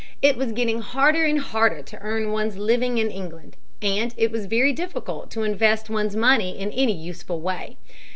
It 0.19 0.35
was 0.35 0.51
getting 0.51 0.81
harder 0.81 1.25
and 1.25 1.39
harder 1.39 1.83
to 1.83 1.99
earn 2.01 2.31
one's 2.31 2.57
living 2.57 2.97
in 2.97 3.11
England, 3.11 3.55
and 3.83 4.15
it 4.17 4.31
was 4.31 4.47
very 4.47 4.73
difficult 4.73 5.29
to 5.29 5.43
invest 5.43 5.91
one's 5.91 6.15
money 6.15 6.57
in 6.57 6.71
any 6.71 6.93
useful 6.97 7.39
way. 7.39 7.77